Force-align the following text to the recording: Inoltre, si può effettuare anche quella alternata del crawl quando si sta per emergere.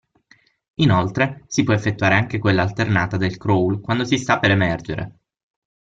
Inoltre, 0.77 1.43
si 1.45 1.61
può 1.61 1.75
effettuare 1.75 2.15
anche 2.15 2.39
quella 2.39 2.63
alternata 2.63 3.17
del 3.17 3.37
crawl 3.37 3.81
quando 3.81 4.03
si 4.03 4.17
sta 4.17 4.39
per 4.39 4.49
emergere. 4.49 5.19